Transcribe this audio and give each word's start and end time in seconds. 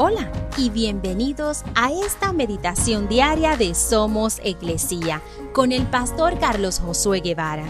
Hola 0.00 0.30
y 0.56 0.70
bienvenidos 0.70 1.64
a 1.74 1.90
esta 1.90 2.32
meditación 2.32 3.08
diaria 3.08 3.56
de 3.56 3.74
Somos 3.74 4.38
Iglesia 4.44 5.20
con 5.52 5.72
el 5.72 5.88
pastor 5.88 6.38
Carlos 6.38 6.78
Josué 6.78 7.18
Guevara. 7.18 7.64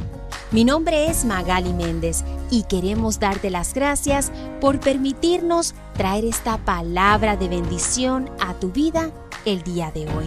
Mi 0.51 0.62
nombre 0.62 1.06
es 1.06 1.25
Magali 1.25 1.72
Méndez 1.72 2.25
y 2.51 2.64
queremos 2.64 3.19
darte 3.19 3.49
las 3.49 3.72
gracias 3.72 4.30
por 4.61 4.79
permitirnos 4.79 5.75
traer 5.95 6.27
esta 6.27 6.59
palabra 6.59 7.39
de 7.39 7.49
bendición 7.49 8.29
a 8.41 8.53
tu 8.53 8.73
vida 8.73 9.11
el 9.47 9.63
día 9.63 9.91
de 9.91 10.03
hoy. 10.03 10.27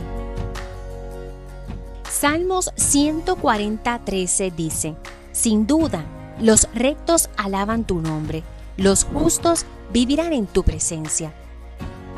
Salmos 2.10 2.74
140:13 2.78 4.52
dice, 4.56 4.96
Sin 5.34 5.68
duda, 5.68 6.04
los 6.40 6.68
rectos 6.74 7.30
alaban 7.38 7.84
tu 7.84 8.02
nombre, 8.02 8.42
los 8.76 9.04
justos 9.04 9.68
vivirán 9.94 10.34
en 10.34 10.48
tu 10.48 10.63
presencia. 10.63 11.31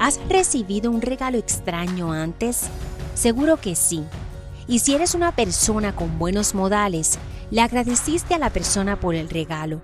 ¿Has 0.04 0.20
recibido 0.28 0.92
un 0.92 1.02
regalo 1.02 1.38
extraño 1.38 2.12
antes? 2.12 2.64
Seguro 3.14 3.56
que 3.56 3.74
sí. 3.74 4.04
Y 4.68 4.80
si 4.80 4.94
eres 4.94 5.16
una 5.16 5.34
persona 5.34 5.96
con 5.96 6.20
buenos 6.20 6.56
modales, 6.56 7.18
le 7.52 7.62
agradeciste 7.62 8.34
a 8.34 8.38
la 8.38 8.50
persona 8.50 9.00
por 9.00 9.16
el 9.16 9.30
regalo. 9.30 9.82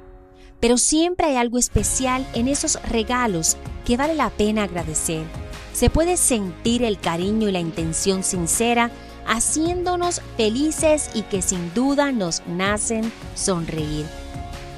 Pero 0.59 0.77
siempre 0.77 1.27
hay 1.27 1.37
algo 1.37 1.57
especial 1.57 2.27
en 2.33 2.49
esos 2.49 2.81
regalos 2.89 3.55
que 3.85 3.95
vale 3.95 4.13
la 4.13 4.29
pena 4.29 4.63
agradecer. 4.63 5.23
Se 5.71 5.89
puede 5.89 6.17
sentir 6.17 6.83
el 6.83 6.99
cariño 6.99 7.47
y 7.47 7.53
la 7.53 7.61
intención 7.61 8.21
sincera 8.21 8.91
haciéndonos 9.25 10.21
felices 10.35 11.11
y 11.13 11.21
que 11.21 11.41
sin 11.41 11.73
duda 11.73 12.11
nos 12.11 12.45
nacen 12.45 13.09
sonreír. 13.35 14.05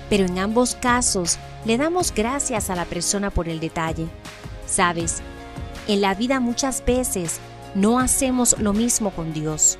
Pero 0.07 0.25
en 0.25 0.37
ambos 0.37 0.75
casos 0.75 1.39
le 1.65 1.79
damos 1.79 2.13
gracias 2.13 2.69
a 2.69 2.75
la 2.75 2.85
persona 2.85 3.31
por 3.31 3.49
el 3.49 3.59
detalle. 3.59 4.07
Sabes, 4.67 5.23
en 5.91 5.99
la 5.99 6.15
vida 6.15 6.39
muchas 6.39 6.85
veces 6.85 7.41
no 7.75 7.99
hacemos 7.99 8.55
lo 8.59 8.71
mismo 8.71 9.11
con 9.11 9.33
Dios. 9.33 9.77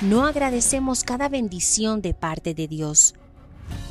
No 0.00 0.26
agradecemos 0.26 1.04
cada 1.04 1.28
bendición 1.28 2.02
de 2.02 2.14
parte 2.14 2.52
de 2.52 2.66
Dios. 2.66 3.14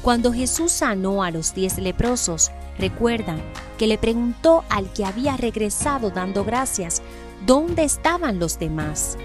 Cuando 0.02 0.34
Jesús 0.34 0.74
sanó 0.74 1.24
a 1.24 1.32
los 1.32 1.54
diez 1.54 1.78
leprosos, 1.78 2.52
recuerdan 2.78 3.42
que 3.78 3.88
le 3.88 3.98
preguntó 3.98 4.66
al 4.70 4.92
que 4.92 5.06
había 5.06 5.38
regresado 5.38 6.10
dando 6.10 6.44
gracias, 6.44 7.02
¿dónde 7.46 7.86
estaban 7.86 8.38
los 8.38 8.60
demás? 8.60 9.18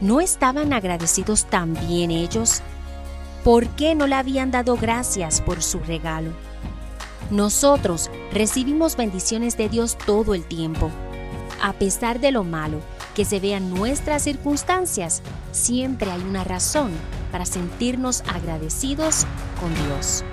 ¿No 0.00 0.20
estaban 0.20 0.72
agradecidos 0.72 1.46
también 1.46 2.12
ellos? 2.12 2.62
¿Por 3.42 3.66
qué 3.70 3.96
no 3.96 4.06
le 4.06 4.14
habían 4.14 4.52
dado 4.52 4.76
gracias 4.76 5.40
por 5.40 5.60
su 5.64 5.80
regalo? 5.80 6.30
Nosotros 7.32 8.08
recibimos 8.32 8.96
bendiciones 8.96 9.56
de 9.56 9.68
Dios 9.68 9.98
todo 10.06 10.32
el 10.32 10.44
tiempo. 10.44 10.92
A 11.62 11.72
pesar 11.72 12.20
de 12.20 12.32
lo 12.32 12.44
malo 12.44 12.80
que 13.14 13.24
se 13.24 13.40
vean 13.40 13.70
nuestras 13.70 14.22
circunstancias, 14.22 15.22
siempre 15.52 16.10
hay 16.10 16.20
una 16.22 16.44
razón 16.44 16.90
para 17.32 17.46
sentirnos 17.46 18.22
agradecidos 18.28 19.26
con 19.60 19.74
Dios. 19.86 20.24